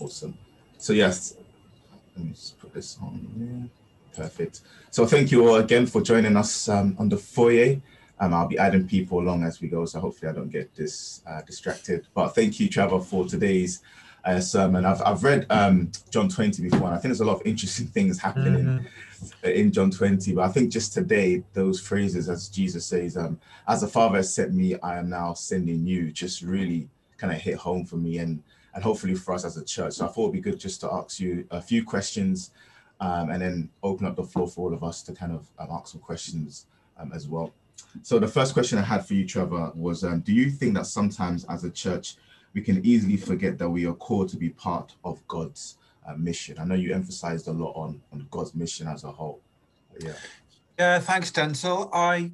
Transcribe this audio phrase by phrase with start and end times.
[0.00, 0.36] Awesome.
[0.78, 1.36] So yes,
[2.16, 4.24] let me just put this on there.
[4.24, 4.62] Perfect.
[4.90, 7.80] So thank you all again for joining us um, on the foyer.
[8.18, 11.22] Um, I'll be adding people along as we go, so hopefully I don't get this
[11.26, 12.06] uh, distracted.
[12.14, 13.82] But thank you, Trevor, for today's
[14.24, 14.84] uh, sermon.
[14.84, 17.86] I've, I've read um, John 20 before, and I think there's a lot of interesting
[17.94, 19.46] things happening mm-hmm.
[19.46, 20.34] in John 20.
[20.34, 24.34] But I think just today, those phrases, as Jesus says, um, "As the Father has
[24.34, 28.18] sent me, I am now sending you," just really kind of hit home for me,
[28.18, 28.42] and
[28.74, 29.94] and hopefully for us as a church.
[29.94, 32.52] So I thought it'd be good just to ask you a few questions,
[33.00, 35.68] um, and then open up the floor for all of us to kind of um,
[35.70, 36.66] ask some questions
[36.98, 37.52] um, as well.
[38.02, 40.86] So the first question I had for you, Trevor, was: um, Do you think that
[40.86, 42.16] sometimes as a church
[42.52, 45.76] we can easily forget that we are called to be part of God's
[46.06, 46.58] uh, mission.
[46.58, 49.40] I know you emphasized a lot on, on God's mission as a whole.
[50.00, 50.12] Yeah.
[50.78, 51.90] Yeah, thanks, Denzel.
[51.92, 52.32] I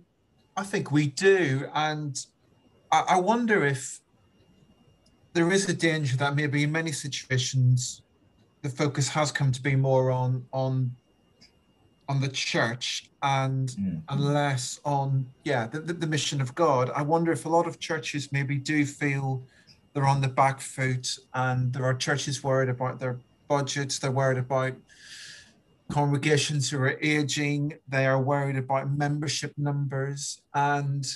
[0.57, 1.69] I think we do.
[1.75, 2.25] And
[2.93, 4.01] I, I wonder if
[5.37, 8.01] there is a danger that maybe in many situations
[8.62, 10.91] the focus has come to be more on on
[12.09, 14.01] on the church and mm.
[14.09, 16.91] and less on yeah the, the, the mission of God.
[17.01, 19.43] I wonder if a lot of churches maybe do feel
[19.93, 23.98] they're on the back foot, and there are churches worried about their budgets.
[23.98, 24.75] They're worried about
[25.91, 27.75] congregations who are aging.
[27.89, 30.41] They are worried about membership numbers.
[30.55, 31.06] And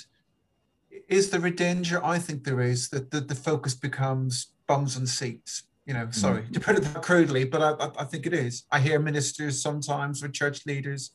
[1.11, 2.03] is there a danger?
[2.03, 5.63] I think there is that the, the focus becomes bums and seats.
[5.85, 6.53] You know, sorry mm.
[6.53, 8.63] to put it that crudely, but I, I think it is.
[8.71, 11.11] I hear ministers sometimes or church leaders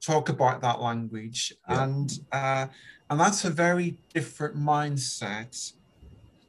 [0.00, 1.82] talk about that language, yeah.
[1.82, 2.66] and uh,
[3.10, 5.72] and that's a very different mindset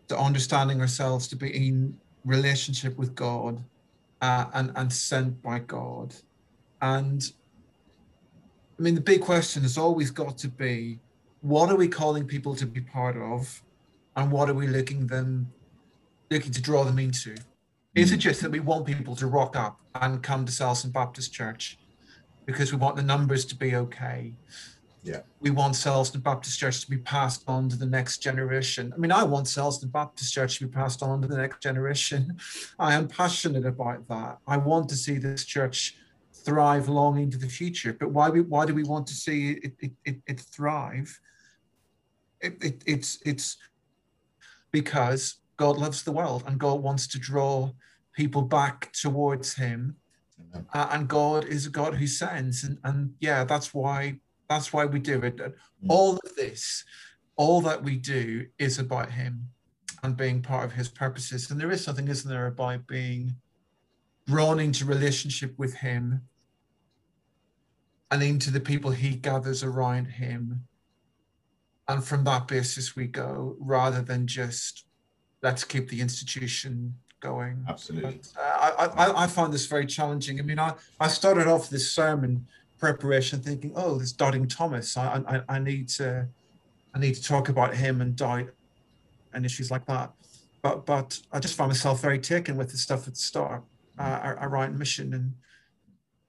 [0.09, 3.63] to understanding ourselves to be in relationship with God
[4.21, 6.13] uh, and, and sent by God.
[6.81, 7.23] And
[8.77, 10.99] I mean, the big question has always got to be
[11.41, 13.61] what are we calling people to be part of?
[14.15, 15.51] And what are we looking them
[16.31, 17.35] looking to draw them into?
[17.95, 18.21] Is it mm.
[18.21, 21.77] just that we want people to rock up and come to Selsdon Baptist Church
[22.45, 24.33] because we want the numbers to be okay?
[25.03, 25.21] Yeah.
[25.39, 28.91] We want Selsdon Baptist Church to be passed on to the next generation.
[28.93, 32.37] I mean, I want Selsdon Baptist Church to be passed on to the next generation.
[32.79, 34.39] I am passionate about that.
[34.47, 35.95] I want to see this church
[36.33, 37.93] thrive long into the future.
[37.93, 41.19] But why we why do we want to see it it, it, it thrive?
[42.41, 43.57] It, it, it's it's
[44.71, 47.71] because God loves the world and God wants to draw
[48.13, 49.95] people back towards Him.
[50.73, 54.85] Uh, and God is a God who sends, and, and yeah, that's why that's why
[54.85, 55.37] we do it.
[55.37, 55.53] Mm.
[55.89, 56.85] All of this,
[57.35, 59.49] all that we do is about Him
[60.03, 61.49] and being part of His purposes.
[61.49, 63.35] And there is something, isn't there, about being
[64.27, 66.21] drawn into relationship with Him
[68.11, 70.67] and into the people He gathers around Him.
[71.87, 74.85] And from that basis, we go rather than just
[75.41, 77.63] let's keep the institution going.
[77.67, 78.19] Absolutely.
[78.35, 80.39] But, uh, I, I, I find this very challenging.
[80.39, 82.45] I mean, I, I started off this sermon
[82.77, 84.97] preparation thinking, oh, this Doubting Thomas.
[84.97, 86.27] I, I, I need to
[86.93, 88.49] I need to talk about him and doubt
[89.33, 90.11] and issues like that.
[90.61, 93.63] But but I just find myself very taken with the stuff at the start.
[93.99, 95.33] Uh, I, write mission and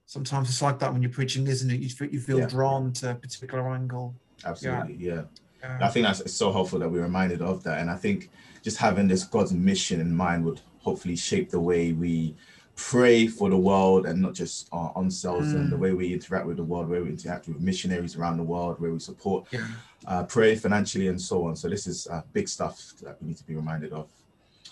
[0.06, 1.80] sometimes it's like that when you're preaching, isn't it?
[1.80, 2.46] You feel, you feel yeah.
[2.46, 4.14] drawn to a particular angle.
[4.42, 5.14] Absolutely, yeah.
[5.14, 5.22] yeah.
[5.62, 7.80] I think that's so helpful that we're reminded of that.
[7.80, 8.30] And I think
[8.62, 12.36] just having this God's mission in mind would hopefully shape the way we
[12.76, 15.56] pray for the world and not just uh, ourselves mm.
[15.56, 18.42] and the way we interact with the world, where we interact with missionaries around the
[18.42, 19.66] world, where we support, yeah.
[20.06, 21.56] uh, pray financially, and so on.
[21.56, 24.08] So this is uh, big stuff that we need to be reminded of.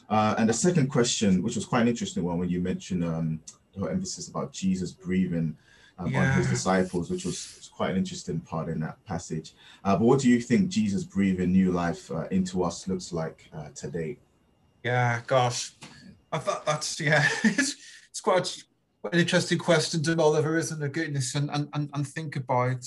[0.08, 3.40] Uh, and the second question, which was quite an interesting one, when you mentioned um,
[3.74, 5.56] the emphasis about Jesus breathing
[5.98, 6.30] um, yeah.
[6.30, 9.52] on his disciples, which was, quite an interesting part in that passage.
[9.84, 13.50] Uh, but what do you think Jesus breathing new life uh, into us looks like
[13.74, 14.16] today?
[14.82, 15.72] Yeah, gosh,
[16.32, 17.28] I thought that's yeah.
[17.44, 18.62] it's quite
[19.12, 20.92] an interesting question to mull isn't it?
[20.92, 22.84] Goodness, and, and, and think about.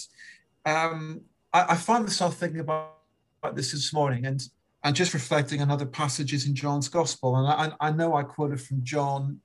[0.66, 1.22] Um,
[1.54, 2.96] I, I find myself thinking about,
[3.42, 4.42] about this this morning and
[4.84, 7.36] and just reflecting on other passages in John's Gospel.
[7.36, 9.42] And I, I know I quoted from John,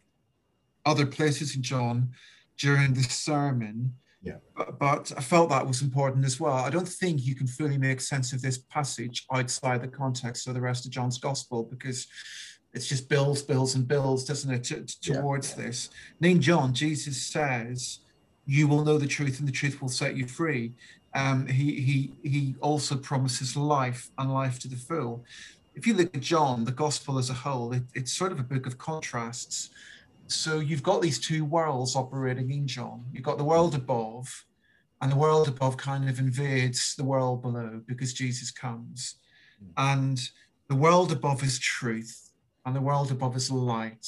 [0.87, 2.11] other places in John
[2.57, 3.95] during the sermon.
[4.25, 4.37] Yeah.
[4.57, 6.55] But, but, I felt that was important as well.
[6.55, 10.55] I don't think you can fully make sense of this passage outside the context of
[10.55, 12.07] the rest of John's Gospel because
[12.73, 15.65] it's just builds, builds, and builds, doesn't it, to, towards yeah.
[15.65, 15.91] this.
[16.21, 18.01] And in John, Jesus says,
[18.47, 20.73] "You will know the truth, and the truth will set you free."
[21.15, 25.25] Um, he he he also promises life and life to the full.
[25.77, 28.45] If you look at John, the Gospel as a whole, it, it's sort of a
[28.45, 29.71] book of contrasts.
[30.27, 33.05] So you've got these two worlds operating in John.
[33.13, 34.47] You've got the world above,
[35.01, 39.17] and the world above kind of invades the world below because Jesus comes,
[39.77, 40.19] and
[40.69, 42.31] the world above is truth
[42.65, 44.07] and the world above is light.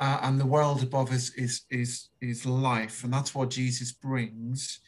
[0.00, 4.80] uh, and the world above is is is is life, and that's what Jesus brings.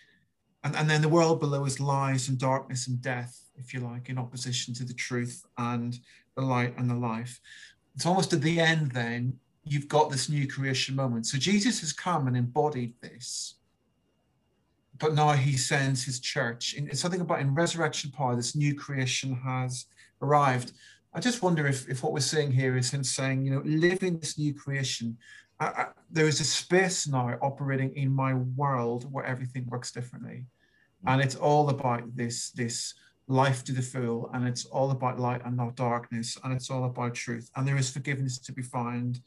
[0.64, 4.08] And, and then the world below is lies and darkness and death, if you like,
[4.08, 5.96] in opposition to the truth and
[6.34, 7.40] the light and the life.
[7.94, 11.26] It's almost at the end, then, you've got this new creation moment.
[11.26, 13.54] So Jesus has come and embodied this.
[14.98, 16.74] But now he sends his church.
[16.78, 19.86] It's something about in resurrection power, this new creation has
[20.22, 20.72] arrived.
[21.12, 24.18] I just wonder if, if what we're seeing here is him saying, you know, living
[24.18, 25.18] this new creation,
[25.58, 30.44] I, I, there is a space now operating in my world where everything works differently,
[31.06, 32.94] and it's all about this this
[33.28, 36.84] life to the full, and it's all about light and not darkness, and it's all
[36.84, 39.20] about truth, and there is forgiveness to be found,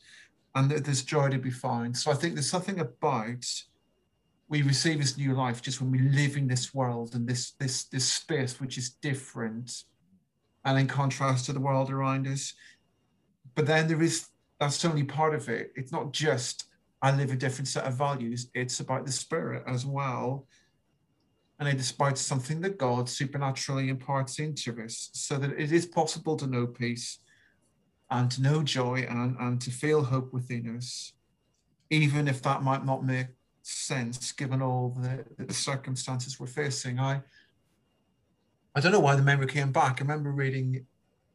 [0.56, 1.96] and that there's joy to be found.
[1.98, 3.46] So I think there's something about
[4.48, 7.84] we receive this new life just when we live in this world and this this
[7.86, 9.84] this space which is different
[10.66, 12.54] and in contrast to the world around us.
[13.56, 14.28] But then there is
[14.60, 15.72] that's only part of it.
[15.76, 16.66] It's not just
[17.02, 20.48] I live a different set of values, it's about the spirit as well.
[21.60, 25.86] And it is about something that God supernaturally imparts into us so that it is
[25.86, 27.20] possible to know peace
[28.12, 31.14] and to know joy and, and to feel hope within us,
[31.90, 33.28] even if that might not make
[33.62, 37.00] sense given all the, the circumstances we're facing.
[37.00, 37.22] I
[38.76, 40.00] I don't know why the memory came back.
[40.00, 40.86] I remember reading,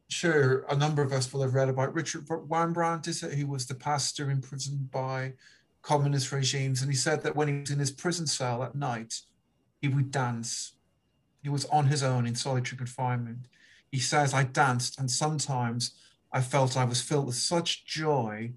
[0.07, 3.33] sure, a number of us will have read about Richard Wurmbrand, is it?
[3.33, 5.33] He was the pastor imprisoned by
[5.81, 6.81] communist regimes.
[6.81, 9.21] And he said that when he was in his prison cell at night,
[9.81, 10.73] he would dance.
[11.43, 13.47] He was on his own in solitary confinement.
[13.91, 15.91] He says, I danced, and sometimes
[16.35, 18.51] I felt I was filled with such joy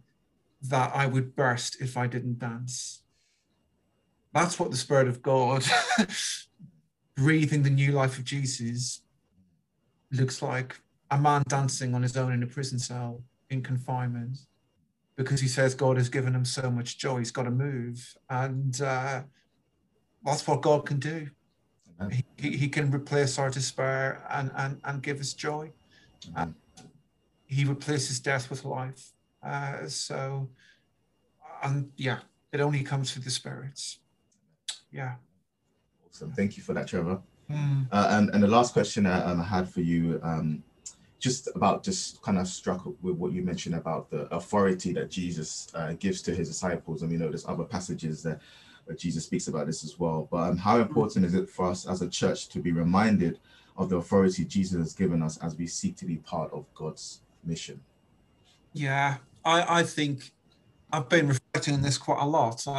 [0.63, 3.03] that I would burst if I didn't dance.
[4.35, 5.65] That's what the Spirit of God
[7.15, 9.03] breathing the new life of Jesus
[10.11, 10.75] looks like
[11.13, 14.39] a man dancing on his own in a prison cell in confinement
[15.15, 17.19] because he says God has given him so much joy.
[17.19, 18.17] He's got to move.
[18.29, 19.23] And uh,
[20.25, 21.29] that's what God can do.
[22.39, 25.73] He, he, can replace our despair and, and, and give us joy.
[26.37, 26.55] And
[27.49, 29.13] he replaces death with life.
[29.43, 30.49] Uh, so,
[31.63, 32.19] and yeah,
[32.53, 33.99] it only comes through the spirits.
[34.93, 35.15] Yeah.
[36.07, 36.33] Awesome.
[36.33, 37.21] Thank you for that, Trevor.
[37.51, 37.87] Mm.
[37.91, 40.63] Uh, and, and the last question I, um, I had for you, um,
[41.19, 45.69] just about just kind of struck with what you mentioned about the authority that Jesus
[45.75, 47.03] uh, gives to his disciples.
[47.03, 48.41] And we know there's other passages that
[48.85, 50.29] where Jesus speaks about this as well.
[50.31, 53.41] But um, how important is it for us as a church to be reminded
[53.77, 57.21] of the authority Jesus has given us as we seek to be part of God's
[57.45, 57.81] mission?
[58.73, 60.33] Yeah, I, I think
[60.93, 62.63] I've been reflecting on this quite a lot.
[62.67, 62.71] I,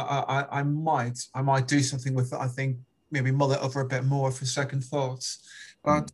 [0.50, 2.38] I, I might I might do something with it.
[2.40, 2.78] I think
[3.10, 5.38] maybe mull it over a bit more for second thoughts.
[5.84, 6.12] But mm.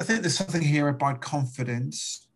[0.00, 2.28] I think there's something here about confidence.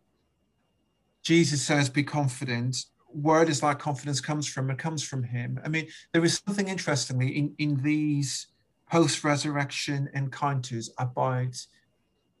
[1.23, 2.77] Jesus says, be confident.
[3.07, 4.69] Where does that confidence comes from?
[4.69, 5.59] It comes from him.
[5.65, 8.47] I mean, there is something interestingly in, in these
[8.91, 11.55] post-resurrection encounters about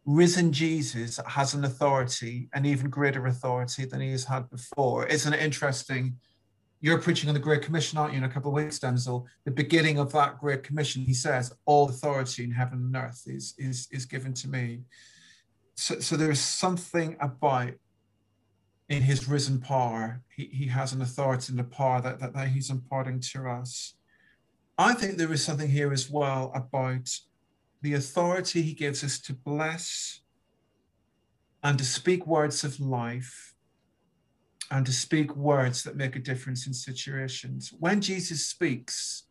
[0.05, 5.05] risen Jesus has an authority, an even greater authority than he has had before.
[5.07, 6.17] Isn't it interesting?
[6.85, 9.25] you're preaching on the Great Commission, aren't you, in a couple of weeks, Denzel?
[9.43, 13.55] The beginning of that Great Commission, he says, all authority in heaven and earth is,
[13.57, 14.81] is, is given to me.
[15.73, 17.73] So, so there's something about
[18.87, 22.49] in his risen power, he, he has an authority and a power that, that, that
[22.49, 23.95] he's imparting to us.
[24.77, 27.09] I think there is something here as well about
[27.85, 30.21] the authority he gives us to bless
[31.63, 33.53] and to speak words of life
[34.71, 37.71] and to speak words that make a difference in situations.
[37.79, 39.25] When Jesus speaks,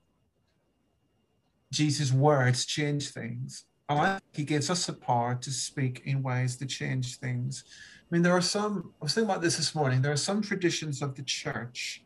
[1.73, 3.65] Jesus' words change things.
[3.89, 7.65] And I think he gives us the power to speak in ways that change things.
[8.09, 10.41] I mean, there are some, I was thinking about this this morning, there are some
[10.41, 12.05] traditions of the church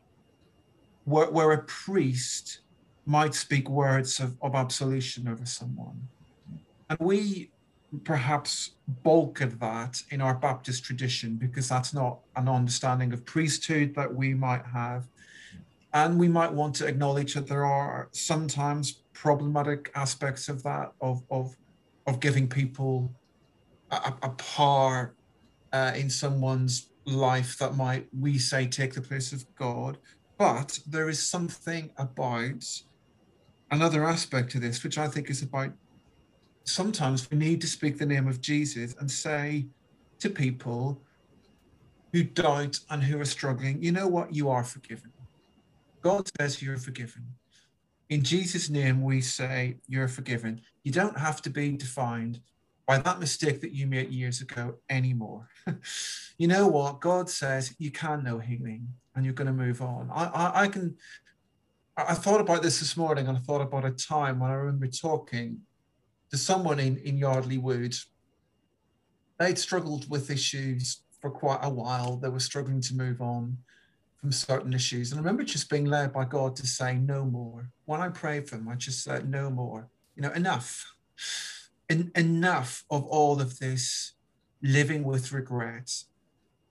[1.05, 2.61] where, where a priest
[3.05, 6.07] might speak words of, of absolution over someone.
[6.89, 7.51] And we
[8.03, 8.71] perhaps
[9.03, 14.13] bulk of that in our Baptist tradition because that's not an understanding of priesthood that
[14.13, 15.07] we might have.
[15.93, 21.23] And we might want to acknowledge that there are sometimes problematic aspects of that, of,
[21.31, 21.55] of,
[22.05, 23.11] of giving people
[23.91, 25.15] a, a power
[25.73, 29.97] uh, in someone's life that might, we say, take the place of God.
[30.37, 32.63] But there is something about
[33.71, 35.71] another aspect to this, which I think is about
[36.69, 39.67] sometimes we need to speak the name of Jesus and say
[40.19, 41.01] to people
[42.13, 44.33] who doubt and who are struggling, you know what?
[44.33, 45.11] You are forgiven.
[46.01, 47.25] God says you're forgiven.
[48.09, 50.61] In Jesus' name, we say you're forgiven.
[50.83, 52.39] You don't have to be defined
[52.87, 55.47] by that mistake that you made years ago anymore.
[56.37, 57.01] you know what?
[57.01, 60.09] God says you can know healing and you're going to move on.
[60.11, 60.95] I, I, I can.
[61.95, 64.87] I thought about this this morning, and I thought about a time when I remember
[64.87, 65.59] talking
[66.31, 67.95] to someone in in Yardley Wood.
[69.39, 72.17] They'd struggled with issues for quite a while.
[72.17, 73.57] They were struggling to move on
[74.17, 77.69] from certain issues, and I remember just being led by God to say no more.
[77.85, 79.89] When I prayed for them, I just said no more.
[80.15, 80.85] You know, enough.
[81.89, 84.13] En- enough of all of this
[84.61, 86.03] living with regret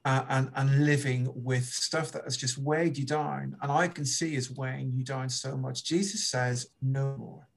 [0.05, 3.57] uh, and, and living with stuff that has just weighed you down.
[3.61, 5.85] And I can see is weighing you down so much.
[5.85, 7.49] Jesus says, no more.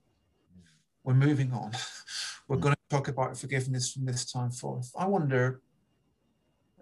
[1.04, 1.72] We're moving on.
[2.48, 4.92] We're going to talk about forgiveness from this time forth.
[4.98, 5.62] I wonder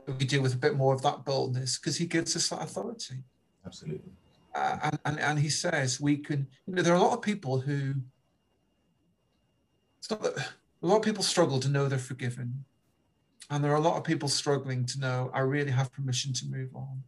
[0.08, 2.62] if we deal with a bit more of that boldness because he gives us that
[2.62, 3.24] authority.
[3.66, 4.12] Absolutely.
[4.56, 7.22] Uh, and, and, and he says we can, you know, there are a lot of
[7.22, 7.94] people who,
[10.00, 10.38] it's not that,
[10.82, 12.66] a lot of people struggle to know they're forgiven
[13.50, 16.46] and there are a lot of people struggling to know, I really have permission to
[16.46, 17.04] move on.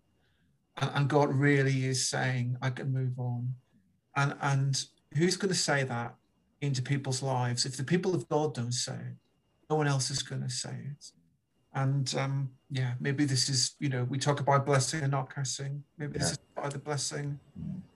[0.77, 3.53] And, and God really is saying, I can move on.
[4.15, 6.15] And, and who's going to say that
[6.61, 7.65] into people's lives?
[7.65, 9.17] If the people of God don't say it,
[9.69, 11.11] no one else is going to say it.
[11.73, 15.83] And um, yeah, maybe this is, you know, we talk about blessing and not cursing.
[15.97, 16.19] Maybe yeah.
[16.19, 17.39] this is by the blessing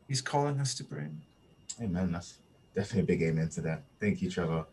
[0.08, 1.22] he's calling us to bring.
[1.82, 2.12] Amen.
[2.12, 2.40] That's
[2.74, 3.84] definitely a big amen to that.
[4.00, 4.66] Thank you, Trevor.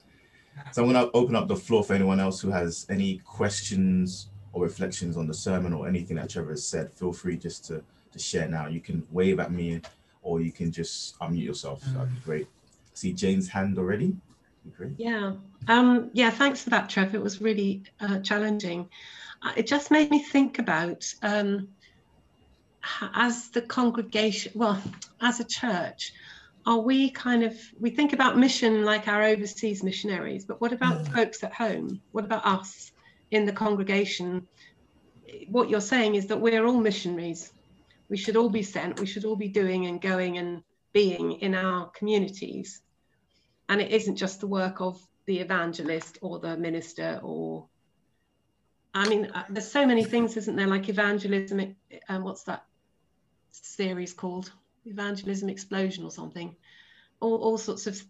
[0.73, 4.29] So I'm going to open up the floor for anyone else who has any questions
[4.53, 6.93] or reflections on the sermon or anything that Trevor has said.
[6.93, 7.83] Feel free just to,
[8.13, 8.67] to share now.
[8.67, 9.81] You can wave at me
[10.23, 11.83] or you can just unmute yourself.
[11.87, 12.47] That'd be great.
[12.93, 14.17] I see Jane's hand already.
[14.77, 14.93] Great.
[14.97, 15.33] Yeah.
[15.69, 16.31] Um, yeah.
[16.31, 17.17] Thanks for that, Trevor.
[17.17, 18.89] It was really uh, challenging.
[19.43, 21.69] Uh, it just made me think about um,
[23.15, 24.81] as the congregation, well,
[25.21, 26.13] as a church,
[26.67, 31.05] are we kind of we think about mission like our overseas missionaries but what about
[31.05, 31.13] mm.
[31.13, 32.93] folks at home what about us
[33.31, 34.47] in the congregation
[35.49, 37.53] what you're saying is that we're all missionaries
[38.09, 41.55] we should all be sent we should all be doing and going and being in
[41.55, 42.81] our communities.
[43.69, 47.67] And it isn't just the work of the evangelist or the minister or
[48.93, 50.67] i mean uh, there's so many things isn't there?
[50.67, 51.77] Like evangelism and
[52.09, 52.65] um, what's that
[53.51, 54.53] series called?
[54.85, 56.57] Evangelism explosion or something.
[57.21, 58.01] All, all sorts of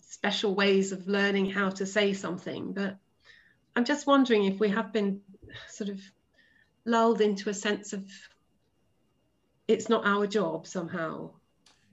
[0.00, 2.72] special ways of learning how to say something.
[2.72, 2.96] But
[3.76, 5.20] i'm just wondering if we have been
[5.68, 6.00] sort of
[6.84, 8.04] lulled into a sense of
[9.68, 11.30] it's not our job somehow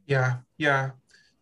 [0.10, 0.92] yeah yeah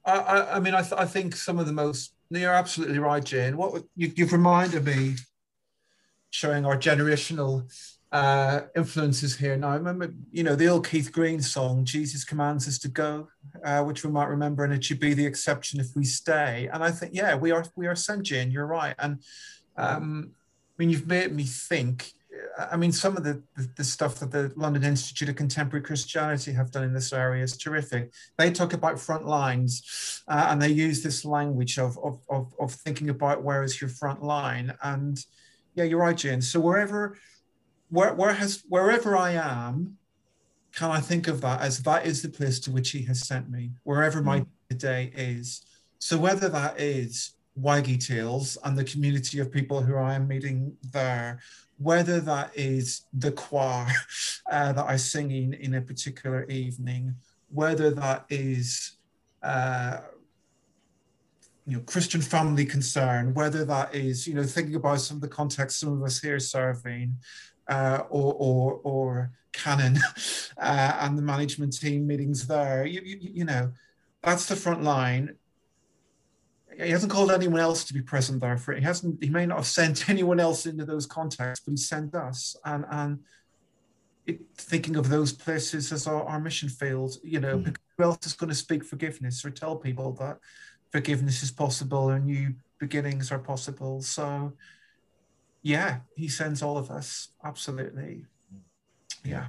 [0.05, 3.23] i i, I mean I, th- I think some of the most you're absolutely right
[3.23, 5.15] jane what you, you've reminded me
[6.29, 7.65] showing our generational
[8.11, 9.57] uh, influences here.
[9.57, 13.27] Now, I remember, you know, the old Keith Green song, Jesus commands us to go,
[13.65, 16.69] uh, which we might remember, and it should be the exception if we stay.
[16.71, 18.95] And I think, yeah, we are we are sent, Jane, you're right.
[18.99, 19.21] And
[19.75, 22.13] um, I mean, you've made me think.
[22.71, 26.51] I mean, some of the, the, the, stuff that the London Institute of Contemporary Christianity
[26.53, 28.11] have done in this area is terrific.
[28.37, 32.71] They talk about front lines uh, and they use this language of, of, of, of
[32.71, 34.73] thinking about where is your front line.
[34.81, 35.23] And
[35.75, 36.41] yeah, you're right, Jane.
[36.41, 37.17] So wherever
[37.89, 39.97] where, where has wherever I am,
[40.73, 43.49] can I think of that as that is the place to which He has sent
[43.49, 44.77] me, wherever my mm.
[44.77, 45.65] day is.
[45.99, 50.75] So whether that is Waggy Tales and the community of people who I am meeting
[50.91, 51.39] there,
[51.77, 53.87] whether that is the choir
[54.51, 57.15] uh, that I sing in in a particular evening,
[57.49, 58.97] whether that is
[59.43, 59.99] uh,
[61.65, 65.27] you know Christian family concern, whether that is you know thinking about some of the
[65.27, 67.17] context some of us here serving,
[67.67, 69.97] uh, or, or, or Canon
[70.57, 72.85] uh, and the management team meetings there.
[72.85, 73.71] You, you, you, know,
[74.23, 75.35] that's the front line.
[76.79, 78.79] He hasn't called anyone else to be present there for it.
[78.79, 79.23] He hasn't.
[79.23, 82.55] He may not have sent anyone else into those contexts, but he sent us.
[82.65, 83.19] And and
[84.25, 87.75] it, thinking of those places as our, our mission field, you know, mm.
[87.97, 90.37] who else is going to speak forgiveness or tell people that
[90.91, 94.01] forgiveness is possible and new beginnings are possible?
[94.01, 94.53] So
[95.61, 97.29] yeah, he sends all of us.
[97.43, 98.25] Absolutely.
[99.23, 99.47] Yeah.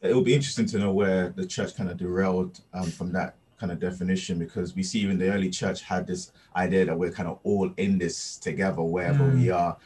[0.00, 3.36] It will be interesting to know where the church kind of derailed um, from that
[3.58, 7.10] kind of definition because we see even the early church had this idea that we're
[7.10, 9.34] kind of all in this together wherever mm.
[9.34, 9.76] we are.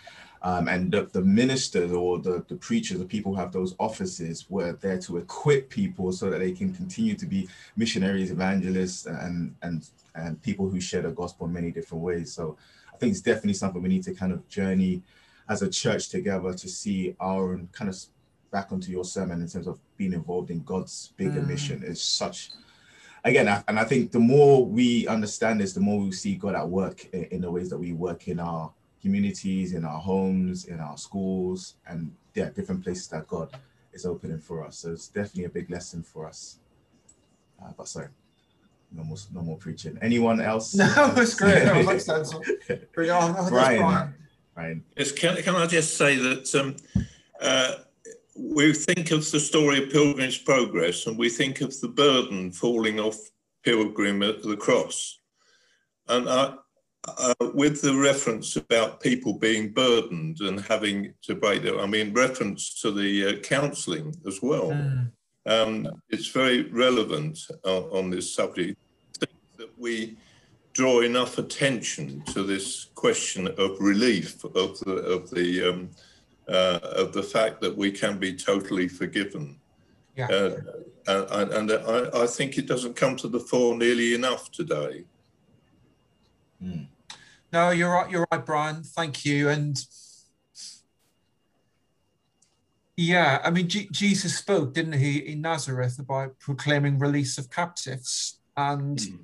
[0.42, 4.46] Um, and the, the, ministers or the, the preachers, the people who have those offices
[4.48, 7.46] were there to equip people so that they can continue to be
[7.76, 12.32] missionaries, evangelists, and and and people who share the gospel in many different ways.
[12.32, 12.56] So
[12.92, 15.02] I think it's definitely something we need to kind of journey
[15.50, 17.98] as a church together to see our own kind of
[18.50, 21.48] back onto your sermon in terms of being involved in God's bigger mm.
[21.48, 22.50] mission is such
[23.24, 26.68] again and I think the more we understand this the more we see God at
[26.68, 30.80] work in, in the ways that we work in our communities in our homes in
[30.80, 33.50] our schools and yeah different places that God
[33.92, 34.78] is opening for us.
[34.78, 36.58] So it's definitely a big lesson for us.
[37.62, 38.08] Uh, but sorry,
[38.92, 39.98] no more, no more preaching.
[40.00, 40.74] Anyone else?
[40.80, 41.64] No, it's great.
[41.64, 42.92] No, thanks, Denzel.
[42.92, 43.10] Bring.
[43.10, 43.80] Oh, Brian.
[43.80, 44.14] Brian.
[44.54, 44.84] Brian.
[44.96, 46.76] Yes, can, can I just say that um,
[47.40, 47.74] uh,
[48.36, 53.00] we think of the story of Pilgrim's Progress and we think of the burden falling
[53.00, 53.16] off
[53.64, 55.18] Pilgrim at the cross.
[56.08, 56.54] And I,
[57.06, 62.12] uh, with the reference about people being burdened and having to break their, I mean,
[62.12, 64.70] reference to the uh, counselling as well.
[64.70, 65.10] Mm.
[65.46, 68.78] Um, it's very relevant uh, on this subject
[69.56, 70.16] that we
[70.72, 75.90] draw enough attention to this question of relief of the of the um,
[76.50, 79.60] uh, of the fact that we can be totally forgiven.
[80.16, 80.26] Yeah.
[80.26, 80.56] Uh,
[81.06, 85.04] and, and I, I, think it doesn't come to the fore nearly enough today.
[86.62, 86.88] Mm.
[87.52, 88.10] No, you're right.
[88.10, 88.82] You're right, Brian.
[88.82, 89.48] Thank you.
[89.48, 89.82] And
[92.96, 98.40] yeah, I mean, G- Jesus spoke, didn't he, in Nazareth about proclaiming release of captives
[98.56, 98.98] and.
[98.98, 99.18] Mm.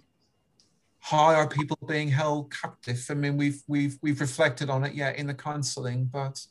[0.98, 3.06] How are people being held captive?
[3.08, 6.44] I mean, we've we've we've reflected on it, yeah, in the counselling, but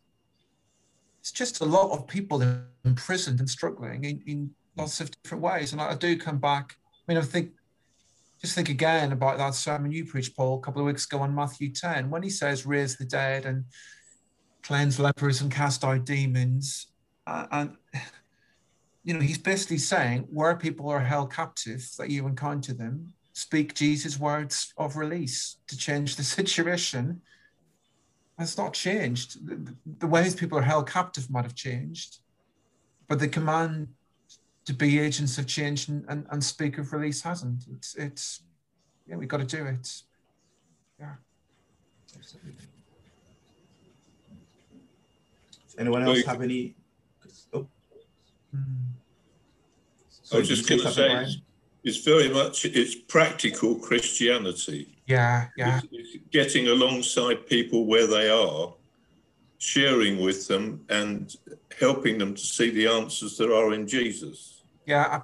[1.26, 2.44] it's just a lot of people
[2.84, 5.72] imprisoned and struggling in, in lots of different ways.
[5.72, 6.76] And I, I do come back.
[6.88, 7.50] I mean, I think
[8.40, 11.34] just think again about that sermon you preached, Paul, a couple of weeks ago on
[11.34, 13.66] Matthew 10, when he says, raise the dead and
[14.62, 16.92] cleanse lepers and cast out demons.
[17.26, 17.78] Uh, and,
[19.04, 23.74] you know, he's basically saying, where people are held captive, that you encounter them, speak
[23.74, 27.20] Jesus' words of release to change the situation.
[28.38, 29.48] It's not changed.
[29.48, 32.20] The, the ways people are held captive might have changed,
[33.08, 33.88] but the command
[34.66, 37.64] to be agents of change and, and, and speak of release hasn't.
[37.72, 38.42] It's it's
[39.08, 40.02] yeah, we've got to do it.
[41.00, 41.14] Yeah.
[42.18, 42.54] Absolutely.
[45.66, 46.76] Does anyone else have any?
[47.54, 47.68] Oh.
[48.52, 48.62] Hmm.
[50.34, 51.38] I was just going to say, it's,
[51.84, 54.95] it's, very much it's practical Christianity.
[55.08, 55.78] Yeah, yeah.
[55.78, 58.74] It's, it's getting alongside people where they are,
[59.58, 61.36] sharing with them, and
[61.80, 64.64] helping them to see the answers that are in Jesus.
[64.86, 65.22] Yeah,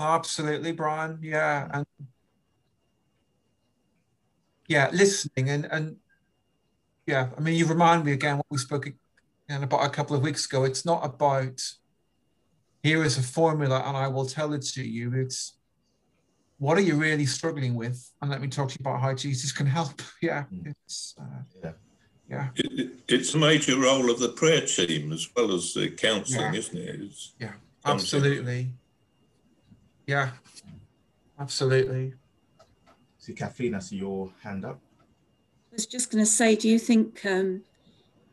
[0.00, 1.18] absolutely, Brian.
[1.22, 1.86] Yeah, and
[4.68, 5.96] yeah, listening and and
[7.06, 8.88] yeah, I mean, you remind me again what we spoke
[9.48, 10.64] about a couple of weeks ago.
[10.64, 11.60] It's not about
[12.82, 15.12] here is a formula and I will tell it to you.
[15.14, 15.54] It's
[16.62, 19.50] what are you really struggling with, and let me talk to you about how Jesus
[19.50, 20.00] can help.
[20.22, 20.72] Yeah, mm.
[20.86, 21.72] it's uh, yeah.
[22.30, 22.48] Yeah.
[22.54, 26.58] It, it's a major role of the prayer team as well as the counselling, yeah.
[26.60, 27.00] isn't it?
[27.00, 28.70] It's yeah, absolutely.
[30.06, 30.30] Yeah,
[31.40, 32.14] absolutely.
[33.18, 34.78] See, Kathleen, I see your hand up.
[35.00, 37.62] I was just going to say, do you think, um,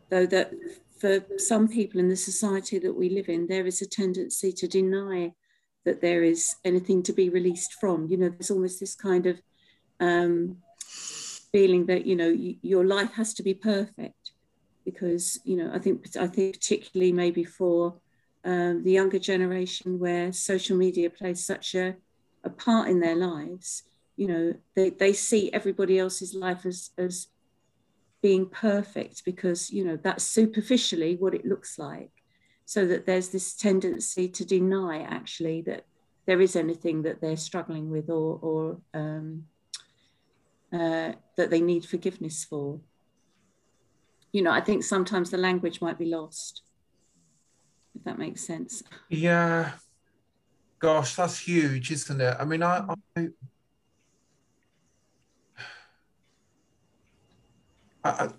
[0.09, 0.53] though, that
[0.99, 4.67] for some people in the society that we live in, there is a tendency to
[4.67, 5.33] deny
[5.85, 8.07] that there is anything to be released from?
[8.09, 9.41] You know, there's almost this kind of
[9.99, 10.57] um,
[11.51, 14.31] feeling that you know your life has to be perfect
[14.85, 17.95] because you know I think I think particularly maybe for
[18.45, 21.95] um, the younger generation where social media plays such a,
[22.43, 23.83] a part in their lives
[24.15, 27.27] you know they, they see everybody else's life as as
[28.21, 32.11] being perfect because you know that's superficially what it looks like
[32.69, 35.85] so that there's this tendency to deny actually that
[36.27, 39.45] there is anything that they're struggling with or or um,
[40.71, 42.79] uh, that they need forgiveness for
[44.31, 46.61] you know i think sometimes the language might be lost
[47.95, 48.83] if that makes sense.
[49.09, 49.71] Yeah.
[50.79, 52.37] Gosh, that's huge, isn't it?
[52.39, 52.85] I mean, I,
[53.17, 53.27] I,
[58.03, 58.29] I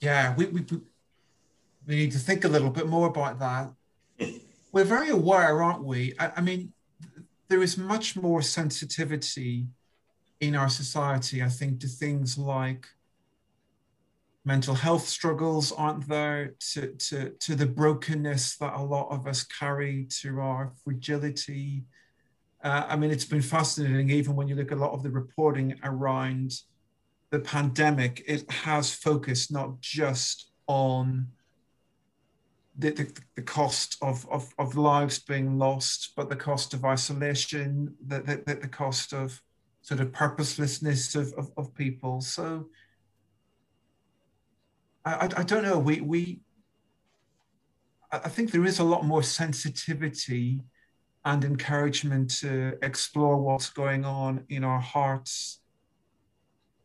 [0.00, 0.80] yeah, we, we we
[1.96, 3.72] need to think a little bit more about that.
[4.72, 6.14] We're very aware, aren't we?
[6.18, 6.72] I, I mean,
[7.48, 9.66] there is much more sensitivity
[10.40, 12.86] in our society, I think, to things like
[14.44, 19.42] mental health struggles aren't there to, to, to the brokenness that a lot of us
[19.44, 21.84] carry to our fragility.
[22.62, 25.10] Uh, I mean, it's been fascinating, even when you look at a lot of the
[25.10, 26.52] reporting around
[27.30, 31.28] the pandemic, it has focused not just on
[32.78, 37.94] the, the, the cost of, of, of lives being lost, but the cost of isolation,
[38.06, 39.42] the, the, the cost of
[39.82, 42.20] sort of purposelessness of, of, of people.
[42.20, 42.68] So
[45.04, 45.78] I, I don't know.
[45.78, 46.40] We we
[48.10, 50.62] I think there is a lot more sensitivity
[51.24, 55.60] and encouragement to explore what's going on in our hearts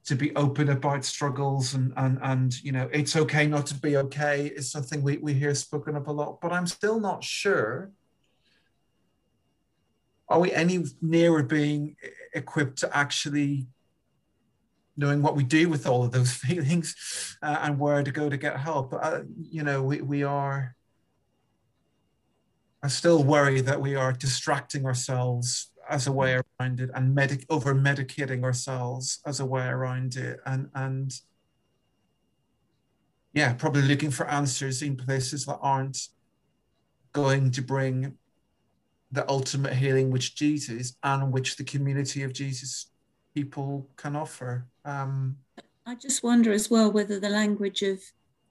[0.06, 3.98] to be open about struggles and and and you know it's okay not to be
[3.98, 7.92] okay is something we, we hear spoken of a lot but i'm still not sure
[10.28, 11.96] are we any nearer being
[12.34, 13.68] equipped to actually
[14.96, 18.38] knowing what we do with all of those feelings uh, and where to go to
[18.38, 18.94] get help.
[18.94, 20.76] Uh, you know we, we are
[22.84, 27.46] i still worry that we are distracting ourselves as a way around it and medic
[27.50, 31.20] over medicating ourselves as a way around it and and
[33.34, 36.08] yeah probably looking for answers in places that aren't
[37.12, 38.18] going to bring
[39.12, 42.90] the ultimate healing which jesus and which the community of jesus
[43.34, 44.68] people can offer.
[44.86, 45.38] Um,
[45.86, 48.00] i just wonder as well whether the language of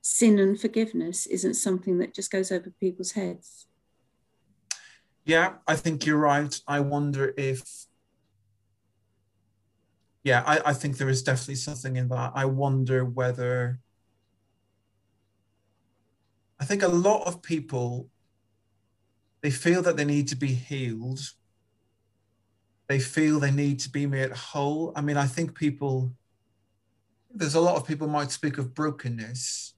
[0.00, 3.66] sin and forgiveness isn't something that just goes over people's heads
[5.24, 6.58] yeah, I think you're right.
[6.66, 7.62] I wonder if,
[10.24, 12.32] yeah, I, I think there is definitely something in that.
[12.34, 13.78] I wonder whether,
[16.60, 18.08] I think a lot of people,
[19.42, 21.20] they feel that they need to be healed.
[22.88, 24.92] They feel they need to be made whole.
[24.94, 26.12] I mean, I think people,
[27.34, 29.74] there's a lot of people might speak of brokenness,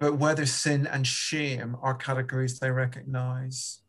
[0.00, 3.82] but whether sin and shame are categories they recognize,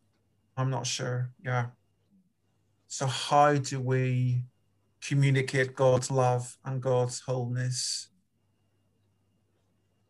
[0.58, 1.32] I'm not sure.
[1.43, 1.67] Yeah.
[2.88, 4.43] So, how do we
[5.02, 8.10] communicate God's love and God's wholeness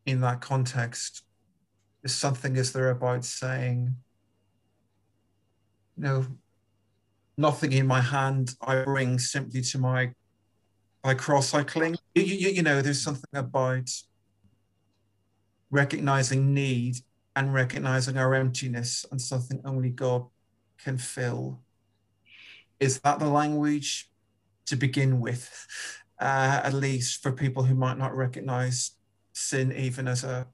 [0.07, 1.21] in that context?
[2.03, 3.95] Is something is there about saying,
[5.95, 6.25] you know,
[7.37, 10.13] nothing in my hand I bring simply to my
[11.03, 11.95] by cross I cling.
[12.15, 13.87] You, you, you know, there's something about
[15.71, 16.97] recognizing need
[17.35, 20.25] and recognizing our emptiness and something only God
[20.77, 21.61] can fill.
[22.79, 24.09] Is that the language
[24.65, 25.67] to begin with,
[26.19, 28.91] uh, at least for people who might not recognize
[29.33, 30.45] sin even as a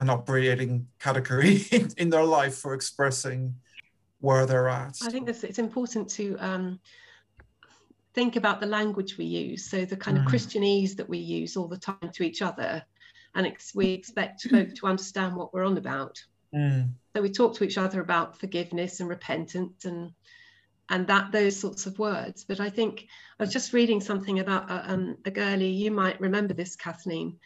[0.00, 3.54] an operating category in, in their life for expressing
[4.20, 4.98] where they're at?
[5.02, 6.80] I think it's important to um,
[8.12, 9.70] think about the language we use.
[9.70, 10.28] So the kind of mm.
[10.28, 12.82] Christianese that we use all the time to each other
[13.34, 16.22] and ex- we expect folk to understand what we're on about.
[16.54, 16.90] Mm.
[17.14, 20.12] So we talk to each other about forgiveness and repentance and
[20.90, 22.44] and that those sorts of words.
[22.44, 23.06] But I think
[23.38, 25.70] I was just reading something about a, uh, um, a girlie.
[25.70, 27.38] You might remember this, Kathleen,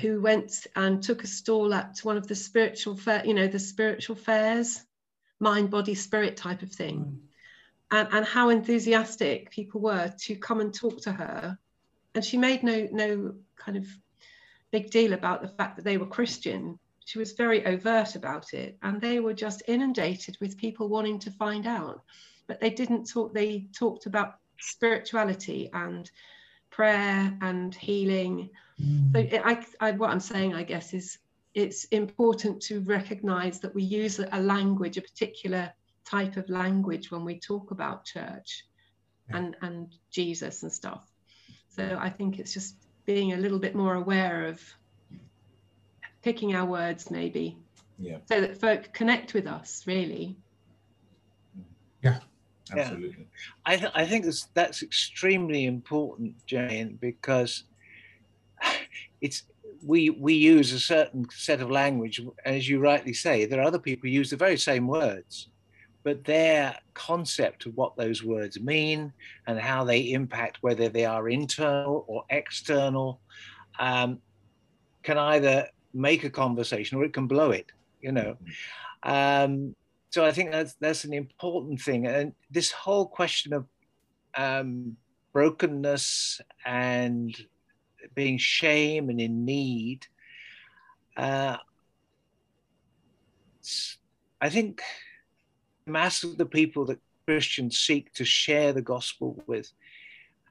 [0.00, 3.58] who went and took a stall at one of the spiritual fair, you know, the
[3.58, 4.84] spiritual fairs,
[5.40, 6.98] mind, body, spirit type of thing.
[6.98, 7.18] Mm.
[7.92, 11.58] And, and how enthusiastic people were to come and talk to her.
[12.14, 13.86] And she made no no kind of
[14.72, 16.78] big deal about the fact that they were Christian.
[17.04, 21.30] She was very overt about it, and they were just inundated with people wanting to
[21.32, 22.02] find out.
[22.46, 26.10] But they didn't talk, they talked about spirituality and
[26.70, 28.50] prayer and healing.
[28.80, 29.12] Mm.
[29.12, 31.18] So it, I, I, what I'm saying, I guess, is
[31.54, 35.72] it's important to recognize that we use a language, a particular
[36.04, 38.66] type of language when we talk about church
[39.28, 39.38] yeah.
[39.38, 41.10] and, and Jesus and stuff.
[41.68, 42.76] So I think it's just
[43.14, 44.60] being a little bit more aware of
[46.22, 47.56] picking our words maybe.
[47.98, 48.18] Yeah.
[48.26, 50.36] So that folk connect with us really.
[52.02, 52.20] Yeah.
[52.72, 53.08] Absolutely.
[53.18, 53.24] Yeah.
[53.66, 57.64] I, th- I think that's, that's extremely important jane because
[59.20, 59.42] it's
[59.84, 63.44] we we use a certain set of language as you rightly say.
[63.44, 65.48] There are other people who use the very same words
[66.02, 69.12] but their concept of what those words mean
[69.46, 73.20] and how they impact whether they are internal or external
[73.78, 74.18] um,
[75.02, 78.36] can either make a conversation or it can blow it you know.
[79.02, 79.74] Um,
[80.10, 82.06] so i think that's that's an important thing.
[82.06, 83.66] And this whole question of
[84.36, 84.96] um,
[85.32, 87.36] brokenness and
[88.14, 90.06] being shame and in need
[91.16, 91.56] uh,
[94.40, 94.80] i think
[95.90, 99.70] mass of the people that christians seek to share the gospel with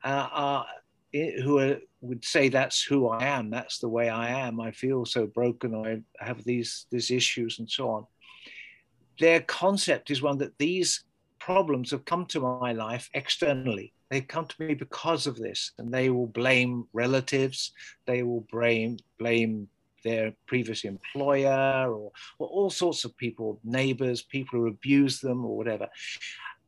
[0.04, 0.66] uh, are
[1.14, 4.62] who are, would say that's who I am, that's the way I am.
[4.62, 5.76] I feel so broken.
[5.76, 8.06] I have these these issues and so on.
[9.20, 11.04] Their concept is one that these
[11.40, 13.94] problems have come to my life externally.
[14.10, 17.72] They've come to me because of this, and they will blame relatives.
[18.06, 19.68] They will blame blame
[20.04, 25.56] their previous employer or, or all sorts of people, neighbors, people who abused them or
[25.56, 25.88] whatever,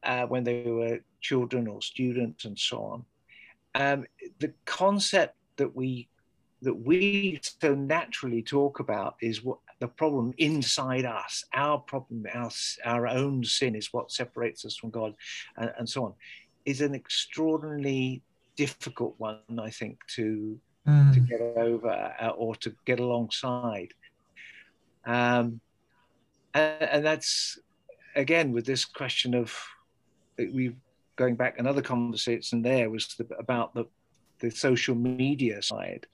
[0.04, 3.06] uh, when they were children or students and so on.
[3.74, 4.06] Um,
[4.39, 6.08] the concept that we
[6.63, 11.44] that we so naturally talk about is what the problem inside us.
[11.54, 12.52] Our problem our,
[12.86, 15.15] our own sin is what separates us from god
[15.58, 16.13] and, and so on
[16.65, 18.22] is an extraordinarily
[18.56, 21.13] difficult one, I think, to Mm.
[21.13, 23.94] to get over uh, or to get alongside.
[25.06, 25.62] Um,
[26.54, 27.60] and, and that's
[28.15, 29.56] again with this question of
[30.38, 30.76] we
[31.15, 33.86] going back another conversation there was the, about the
[34.39, 36.08] the social media side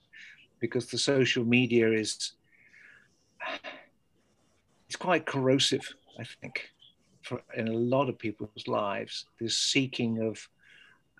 [0.60, 2.32] because the social media is
[4.86, 6.68] it's quite corrosive i think
[7.22, 10.48] for in a lot of people's lives this seeking of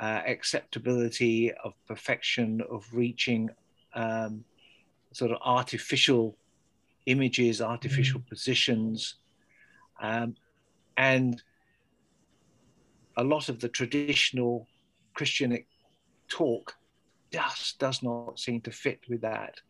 [0.01, 3.51] uh, acceptability of perfection of reaching
[3.95, 4.45] um,
[5.13, 6.37] sort of artificial
[7.07, 9.17] images artificial positions
[10.01, 10.35] um,
[10.97, 11.43] and
[13.17, 14.67] a lot of the traditional
[15.15, 15.59] Christian
[16.29, 16.75] talk
[17.33, 19.61] just does not seem to fit with that.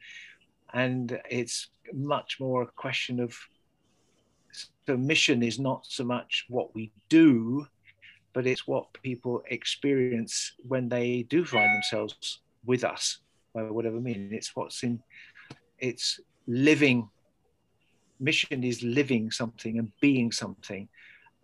[0.74, 3.34] And it's much more a question of
[4.86, 7.66] so mission is not so much what we do,
[8.32, 13.18] but it's what people experience when they do find themselves with us,
[13.54, 14.30] by whatever mean.
[14.32, 15.00] It's what's in,
[15.78, 17.08] it's living.
[18.20, 20.88] Mission is living something and being something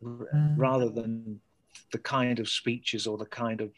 [0.02, 0.54] Mm.
[0.58, 1.40] rather than
[1.92, 3.70] the kind of speeches or the kind of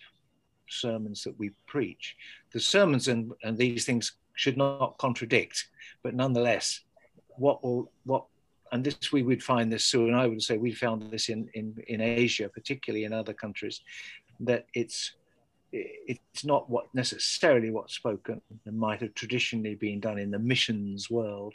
[0.69, 2.17] sermons that we preach.
[2.53, 5.69] The sermons and, and these things should not contradict,
[6.03, 6.81] but nonetheless,
[7.37, 8.25] what will what
[8.73, 10.15] and this we would find this soon.
[10.15, 13.81] I would say we found this in, in, in Asia, particularly in other countries,
[14.41, 15.13] that it's
[15.73, 21.11] it's not what necessarily what's spoken and might have traditionally been done in the missions
[21.11, 21.55] world,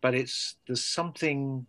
[0.00, 1.66] but it's there's something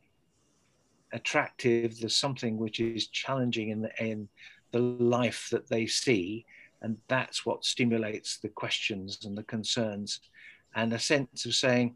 [1.14, 2.00] attractive.
[2.00, 4.28] There's something which is challenging in the in
[4.72, 6.46] the life that they see,
[6.82, 10.22] and that's what stimulates the questions and the concerns,
[10.76, 11.96] and a sense of saying,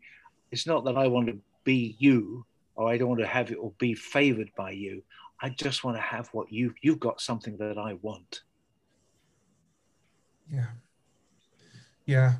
[0.52, 3.56] it's not that I want to be you, or I don't want to have it
[3.56, 5.04] or be favored by you.
[5.42, 8.42] I just want to have what you you've got something that I want.
[10.52, 10.68] Yeah.
[12.06, 12.34] Yeah.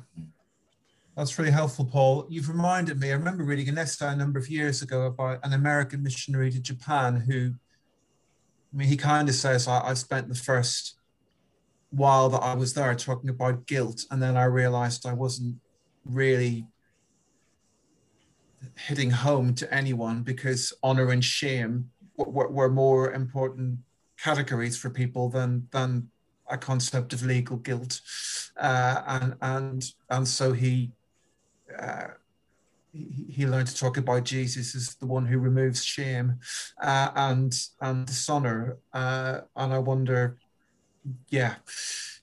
[1.16, 2.26] That's really helpful, Paul.
[2.28, 5.54] You've reminded me, I remember reading an essay a number of years ago about an
[5.54, 7.54] American missionary to Japan who,
[8.72, 10.96] I mean, he kind of says, I, I spent the first
[11.90, 15.56] while that I was there talking about guilt, and then I realized I wasn't
[16.04, 16.66] really
[18.76, 23.78] hitting home to anyone because honor and shame were, were more important
[24.18, 26.08] categories for people than than
[26.48, 28.00] a concept of legal guilt,
[28.56, 30.92] uh, and and and so he,
[31.78, 32.08] uh,
[32.92, 36.38] he he learned to talk about Jesus as the one who removes shame,
[36.80, 40.38] uh, and and dishonor, uh, and I wonder,
[41.28, 41.56] yeah,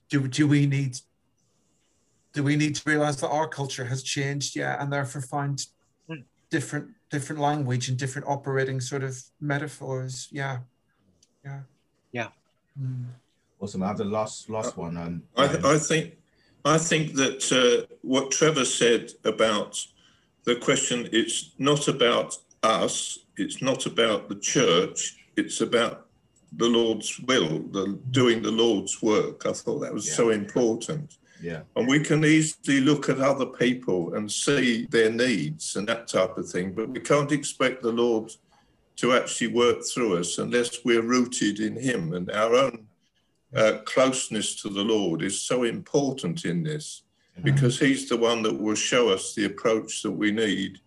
[0.08, 0.98] do do we need
[2.32, 5.64] do we need to realize that our culture has changed, yeah, and therefore find
[6.54, 10.58] different different language and different operating sort of metaphors, yeah,
[11.44, 11.60] yeah,
[12.12, 12.28] yeah.
[12.80, 13.06] Mm.
[13.60, 13.82] Awesome.
[13.82, 14.96] I have the last last one.
[14.96, 16.04] Um, I, th- I think
[16.64, 19.72] I think that uh, what Trevor said about
[20.44, 22.30] the question, it's not about
[22.62, 22.94] us,
[23.36, 24.98] it's not about the church,
[25.36, 26.06] it's about
[26.56, 29.38] the Lord's will, the doing the Lord's work.
[29.46, 30.14] I thought that was Yeah.
[30.20, 31.06] so important.
[31.44, 31.60] Yeah.
[31.76, 36.38] And we can easily look at other people and see their needs and that type
[36.38, 38.32] of thing, but we can't expect the Lord
[38.96, 42.14] to actually work through us unless we're rooted in Him.
[42.14, 42.86] And our own
[43.54, 47.02] uh, closeness to the Lord is so important in this
[47.42, 50.78] because He's the one that will show us the approach that we need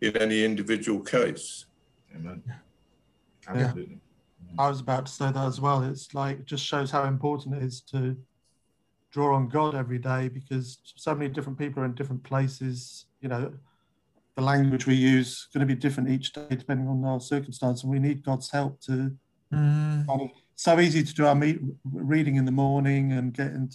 [0.00, 1.66] in any individual case.
[2.14, 2.40] Amen.
[3.48, 3.98] Absolutely.
[4.56, 5.82] I was about to say that as well.
[5.82, 8.16] It's like it just shows how important it is to
[9.14, 13.06] draw on God every day because so many different people are in different places.
[13.20, 13.54] You know,
[14.34, 17.84] the language we use is going to be different each day depending on our circumstance,
[17.84, 19.16] and we need God's help to
[19.52, 20.06] Mm.
[20.08, 20.30] kind of.
[20.56, 23.70] So easy to do our meet, reading in the morning and getting,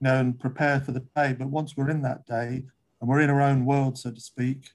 [0.00, 1.32] you know, and prepare for the day.
[1.32, 2.62] But once we're in that day
[3.00, 4.70] and we're in our own world, so to speak,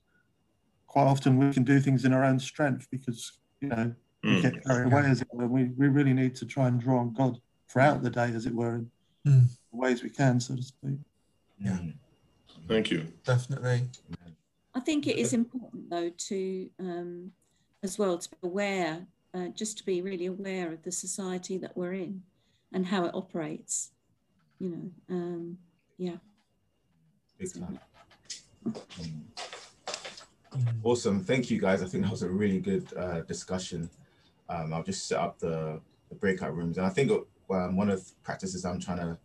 [0.88, 4.42] quite often we can do things in our own strength because you know we Mm.
[4.42, 5.48] get carried away as it were.
[5.48, 7.38] We, we really need to try and draw on God
[7.70, 8.92] throughout the day, as it were, in
[9.28, 9.48] Mm.
[9.72, 11.00] the ways we can, so to speak.
[11.60, 11.72] Yeah.
[11.72, 11.94] Mm.
[12.68, 13.08] Thank you.
[13.26, 13.90] Definitely.
[14.74, 17.32] I think it is important, though, to um,
[17.84, 21.76] as well to be aware, uh, just to be really aware of the society that
[21.76, 22.22] we're in
[22.72, 23.92] and how it operates.
[24.60, 25.58] You know, um,
[25.98, 26.18] yeah.
[27.38, 27.80] Big time.
[28.66, 28.74] Mm.
[29.00, 30.74] Mm.
[30.84, 31.24] Awesome.
[31.24, 31.82] Thank you guys.
[31.82, 33.90] I think that was a really good uh, discussion.
[34.48, 35.80] Um, I'll just set up the,
[36.10, 36.78] the breakout rooms.
[36.78, 37.12] And I think
[37.52, 39.18] um, one of the practices I'm trying to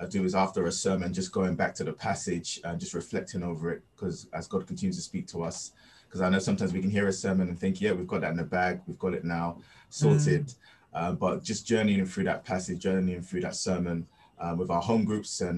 [0.00, 3.42] uh, do is after a sermon, just going back to the passage and just reflecting
[3.42, 3.82] over it.
[3.94, 5.72] Because as God continues to speak to us,
[6.06, 8.30] because I know sometimes we can hear a sermon and think, yeah, we've got that
[8.30, 9.58] in the bag, we've got it now
[9.90, 10.54] sorted.
[10.94, 14.06] uh, but just journeying through that passage, journeying through that sermon
[14.38, 15.56] uh, with our home groups and